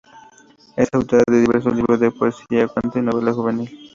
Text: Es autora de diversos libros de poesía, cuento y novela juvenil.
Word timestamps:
Es 0.77 0.89
autora 0.93 1.21
de 1.27 1.41
diversos 1.41 1.75
libros 1.75 1.99
de 1.99 2.09
poesía, 2.09 2.67
cuento 2.67 2.97
y 2.97 3.03
novela 3.03 3.33
juvenil. 3.33 3.69